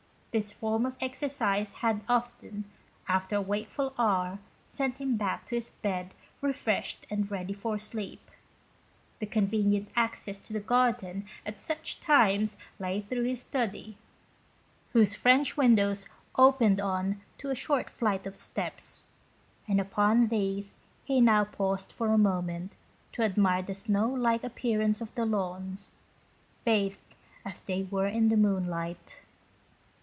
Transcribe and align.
This 0.33 0.53
form 0.53 0.85
of 0.85 0.95
exercise 1.01 1.73
had 1.79 2.03
often, 2.07 2.63
after 3.05 3.35
a 3.35 3.41
wakeful 3.41 3.93
hour, 3.99 4.39
sent 4.65 4.97
him 5.01 5.17
back 5.17 5.45
to 5.47 5.55
his 5.55 5.71
bed 5.81 6.13
refreshed 6.39 7.05
and 7.09 7.29
ready 7.29 7.51
for 7.51 7.77
sleep. 7.77 8.31
The 9.19 9.25
convenient 9.25 9.89
access 9.93 10.39
to 10.39 10.53
the 10.53 10.61
garden 10.61 11.25
at 11.45 11.57
such 11.59 11.99
times 11.99 12.55
lay 12.79 13.01
through 13.01 13.23
his 13.25 13.41
study, 13.41 13.97
whose 14.93 15.15
French 15.17 15.57
windows 15.57 16.07
opened 16.37 16.79
on 16.79 17.19
to 17.39 17.49
a 17.49 17.53
short 17.55 17.89
flight 17.89 18.25
of 18.25 18.37
steps, 18.37 19.03
and 19.67 19.81
upon 19.81 20.29
these 20.29 20.77
he 21.03 21.19
now 21.19 21.43
paused 21.43 21.91
for 21.91 22.07
a 22.07 22.17
moment 22.17 22.77
to 23.11 23.21
admire 23.23 23.63
the 23.63 23.75
snow 23.75 24.07
like 24.07 24.45
appearance 24.45 25.01
of 25.01 25.13
the 25.15 25.25
lawns, 25.25 25.93
bathed 26.63 27.17
as 27.43 27.59
they 27.59 27.83
were 27.83 28.07
in 28.07 28.29
the 28.29 28.37
moonlight. 28.37 29.19